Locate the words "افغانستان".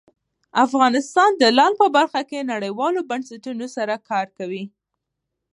0.65-1.31